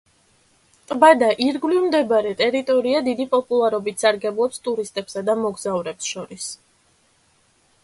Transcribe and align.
ტბა 0.91 1.09
და 1.23 1.27
ირგვლივ 1.47 1.83
მდებარე 1.83 2.31
ტერიტორია 2.39 3.03
დიდი 3.09 3.27
პოპულარობით 3.35 4.07
სარგებლობს 4.07 4.65
ტურისტებსა 4.69 5.25
და 5.31 5.39
მოგზაურებს 5.45 6.11
შორის. 6.17 6.51